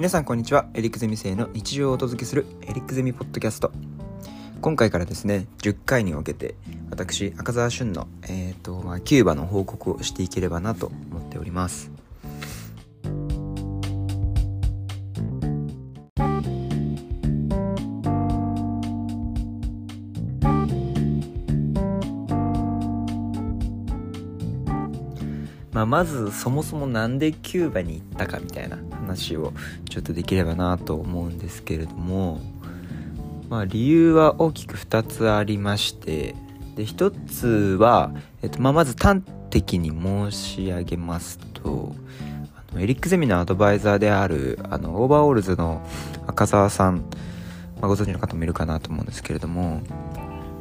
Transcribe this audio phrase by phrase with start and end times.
[0.00, 0.66] 皆さんこんにちは。
[0.72, 3.70] エリックゼミ生の日常をお届けするエリックゼミポッドキャスト。
[4.62, 6.54] 今回からですね10回に分けて
[6.88, 11.90] 私赤澤俊の、えーとまあ、キューバの報告をしていければなと思っております。
[25.72, 28.78] まあ、まずそもそも何でキューバに行ったかみたいな
[29.10, 29.52] 話を
[29.88, 32.40] ちょっとできればなと思うんですけれども
[33.48, 36.34] まあ理由は大きく2つありまして
[36.76, 41.94] で1つは、えっとまあ、まず端的に申し上げますと
[42.54, 45.84] あのエリックゼミのアドバイザーであるあの OVER ALLs の
[46.28, 46.98] 赤澤さん、
[47.80, 49.80] まあ、ご存知の方もいるかなと思うんですけれども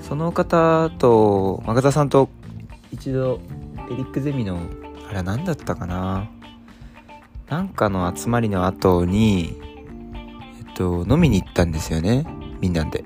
[0.00, 2.28] その方と赤澤さんと
[2.92, 3.40] 一度
[3.90, 4.60] エリックゼミの
[5.08, 6.28] あれは何だったかな？
[7.48, 9.60] なんかの集まりの後に、
[10.58, 12.26] えっと、飲みに行ったんですよね。
[12.60, 13.04] みんなで。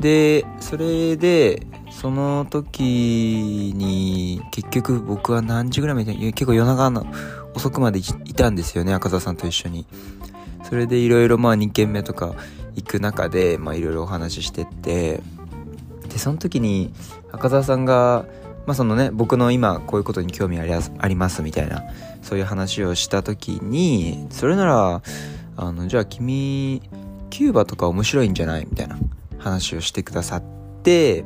[0.00, 7.06] で、それで、その時に、結局僕は何時ぐらいまで、結構夜中の
[7.54, 8.02] 遅くまでい
[8.34, 9.86] たんですよね、赤澤さんと一緒に。
[10.62, 12.34] それでいろいろまあ2軒目とか
[12.74, 15.20] 行く中で、まあいろいろお話ししてって、
[16.08, 16.92] で、その時に
[17.32, 18.24] 赤澤さんが、
[18.66, 21.82] まあそのね僕の今こういうことに興味ありますみたいな
[22.22, 25.02] そういう話をした時にそれなら
[25.56, 26.82] あのじゃあ君
[27.30, 28.96] キューバとか面白いんじゃないみたいな
[29.38, 30.42] 話をしてくださっ
[30.82, 31.24] て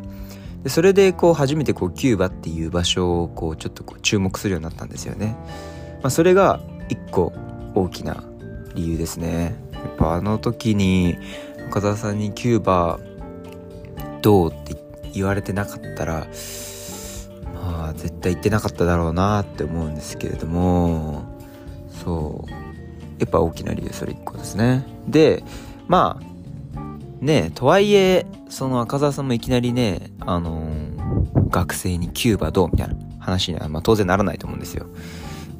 [0.64, 5.36] でそれでこう初めてこうキューバっていう場所をこうちょっとこう注目するようになったんですよね。
[6.02, 7.32] まあ、それが一個
[7.74, 8.24] 大きな
[8.74, 9.54] 理由ですね。
[9.72, 11.16] やっぱあの時に
[11.68, 12.98] 岡澤さんにキューバ
[14.22, 14.76] どうって
[15.12, 16.26] 言われてなかったら
[17.98, 21.24] 絶対行ってなかっただろうなって思うんですけれども
[22.04, 22.68] そう。
[23.18, 24.84] やっぱ大きな理由それ1個ですね。
[25.06, 25.44] で
[25.86, 26.84] まあ
[27.20, 34.86] ねとはいえその赤澤さんもいきなりねあのー、学生にキューバどうみたいな話には、まあ、当然ならないと思うんですよ。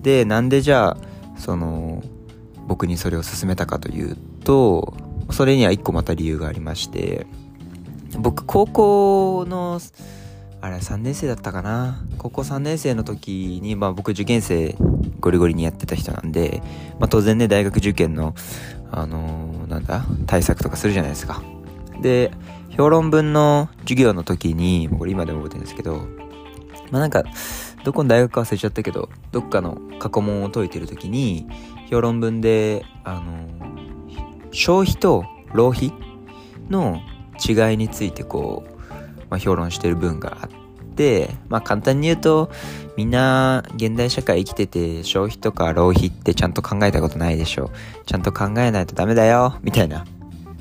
[0.01, 0.97] でなんでじゃあ
[1.37, 2.03] その
[2.67, 4.95] 僕にそれを勧めたかというと
[5.31, 7.27] それには1個また理由がありまして
[8.19, 9.81] 僕高校の
[10.61, 12.03] あれ3年生だったかな？
[12.19, 14.77] 高校3年生の時に、まあ、僕受験生
[15.21, 16.63] ゴリゴリにやってた人なんで、
[16.99, 18.35] まあ、当然ね大学受験の
[18.91, 21.43] あのー、なんだ対策とかするじゃないですか。
[22.01, 22.33] で
[22.71, 26.07] 評論文の授業の時にこれ今でも覚えてるんですけど
[26.91, 27.25] まあなんか
[27.85, 31.47] どこの大学か忘れちゃったけどどっかの過去問を解いてる時に
[31.91, 35.93] 評論文であのー、消費と浪費
[36.69, 37.01] の
[37.39, 38.78] 違いについてこう
[39.31, 42.51] まあ、評論してる文があって、まあ、簡単に言うと、
[42.97, 47.71] みんな現代社会生きてて消費とか浪費ってちゃんと考えたことないでしょ。
[48.07, 50.05] ちゃんと考えないとダメだよ、みたいな、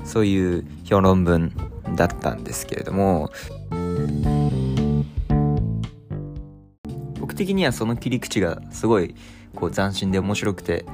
[0.04, 1.52] そういう評論文
[1.96, 3.30] だったんですけれども、
[7.20, 9.14] 僕的にはその切り口がすごい
[9.54, 10.86] こう斬新で面白くて、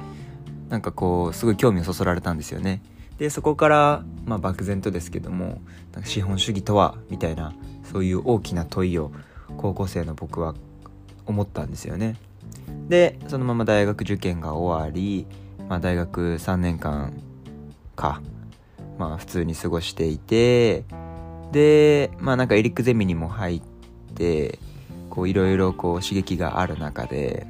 [0.70, 2.82] なんかこうすごい興味をそそられたんですよね。
[3.18, 5.60] でそこからまあ漠然とですけども
[5.92, 7.54] なんか資本主義とはみたいな
[7.90, 9.12] そういう大きな問いを
[9.56, 10.54] 高校生の僕は
[11.26, 12.16] 思ったんですよね。
[12.88, 15.26] でそのまま大学受験が終わり、
[15.68, 17.14] まあ、大学3年間
[17.96, 18.20] か
[18.98, 20.84] まあ普通に過ごしていて
[21.52, 23.62] でまあなんかエリックゼミにも入っ
[24.14, 24.58] て
[25.16, 27.46] いろいろ刺激がある中で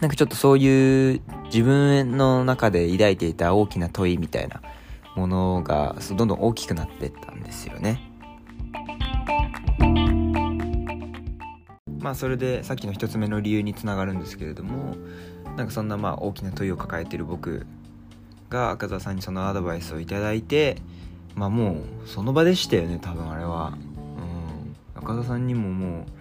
[0.00, 4.62] なんかちょっとそういう自分の中で抱いていた大きな問いみたいな
[5.16, 8.00] ものがどんどん大きくなってったんですよね。
[11.98, 14.96] まあそれでさっきの一つ目の理由につながるんですけれども
[15.56, 17.66] なんかそんなまあ大きな問いを抱えている僕
[18.50, 20.76] が赤澤さんにそのアドバイスを頂いて
[21.34, 23.74] まあもうその場でしたよね多分あれは。
[24.96, 26.04] うん、赤澤さんにももう「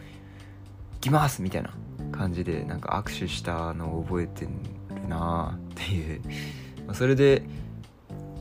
[1.00, 1.72] きます!」みたいな
[2.12, 6.22] 感じでなんか握手したのを覚えてるなっていう。
[6.94, 7.44] それで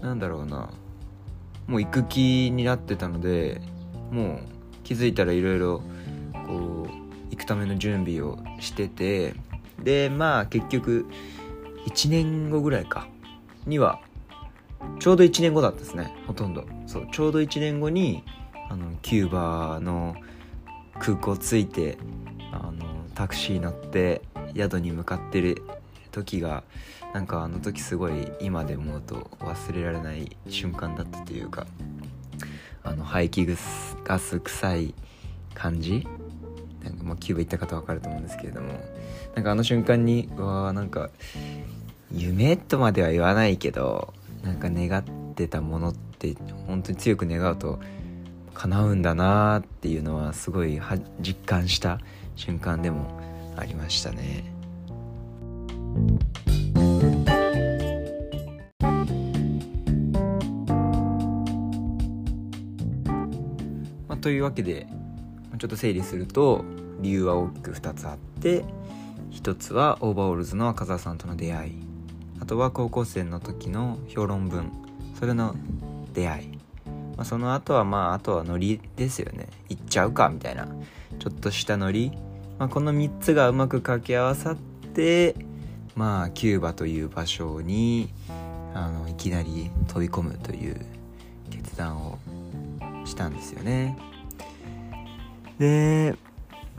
[0.03, 0.70] なんだろうな。
[1.67, 3.61] もう行く気になってたので
[4.12, 4.38] もう
[4.85, 5.82] 気づいたらいろいろ
[6.47, 9.35] こう行くための準備をしてて
[9.82, 11.06] でまあ結局
[11.87, 13.09] 1年後ぐらいか
[13.67, 13.99] には
[15.00, 16.14] ちょうど1年後だったですね。
[16.29, 16.64] ほとんど。
[16.87, 18.23] そうちょうど1年後に
[18.70, 20.14] あのキューバの
[21.00, 21.99] 空港着いて
[22.64, 24.23] あのタクシー乗って
[24.55, 25.62] 宿に向かってる
[26.12, 26.62] 時が
[27.12, 31.67] なんかあの時すごい今で思うと忘れられない瞬間だったというか
[32.82, 34.94] あの排気ガス臭い
[35.55, 36.06] 感じ？
[36.82, 38.75] なんかまあキューバ行った方分かると思うんですけれども
[39.35, 41.11] なんかあの瞬間にうわーなんか
[42.12, 45.05] 夢とまでは言わないけどなんか願っ
[45.35, 46.37] てたものって
[46.67, 47.81] 本当に強く願うと
[48.56, 50.81] 叶うんだなっていうのはすごい
[51.20, 52.00] 実感した
[52.37, 53.20] 瞬間でも
[53.55, 54.50] ありましたね。
[64.08, 64.87] まあ、というわけで
[65.59, 66.64] ちょっと整理すると
[67.00, 68.64] 理由は大きく2つあって
[69.32, 71.73] 1つは OVER ALLs の赤澤さんとの出会い。
[72.41, 74.73] あとは高校生の時の評論文。
[75.19, 75.55] それの
[76.12, 76.56] 出会い、
[77.17, 79.49] まあ、その後はまああとはノリですよね。
[79.69, 80.69] 行っちゃうかみたいな。
[81.19, 82.13] ちょっとしたノリ、
[82.59, 85.35] まあ、この3つがうまく掛け合わさって
[85.95, 88.11] まあキューバという場所に
[88.75, 90.77] あのいきなり飛び込むという
[91.51, 92.19] 決断を
[93.05, 93.97] したんですよね。
[95.59, 96.15] で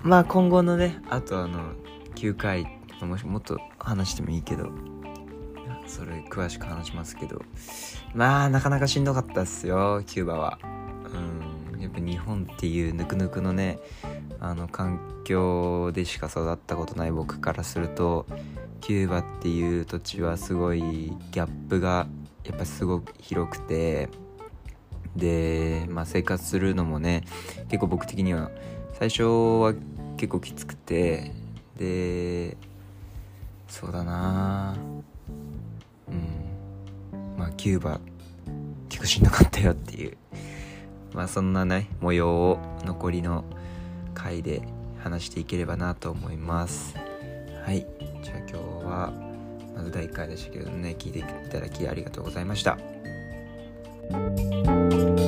[0.03, 1.73] まあ今後のねあとあの
[2.15, 2.67] 9回
[3.01, 4.69] もしもっと話してもいいけど
[5.87, 7.41] それ詳しく話しますけど。
[8.13, 10.59] まあなかなかしんどかったっすよキューバは。
[11.73, 13.79] うんやっぱ日本っていうぬくぬくのね
[14.39, 18.25] あの環境でしか育ったことない僕からすると
[18.81, 22.07] キューバっていう土地はすごいギャップが
[22.43, 24.09] やっぱすごく広くて
[25.15, 27.23] で、まあ、生活するのもね
[27.69, 28.51] 結構僕的には
[28.99, 29.73] 最初は
[30.17, 31.31] 結構きつくて
[31.77, 32.57] で
[33.67, 34.96] そうだなあ
[37.67, 37.99] キューバ
[38.87, 40.15] 結構しんどかったよっていう。
[41.13, 43.43] まあそんなね模様を残りの
[44.13, 44.61] 回で
[45.03, 46.95] 話していければなと思います。
[47.65, 47.85] はい。
[48.23, 48.53] じゃあ今日
[48.85, 49.11] は
[49.75, 52.77] まず第1回でしたけどね聞いていただきありがとうございました。
[54.09, 55.26] thank you